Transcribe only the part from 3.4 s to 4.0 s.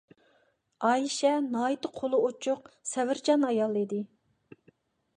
ئايال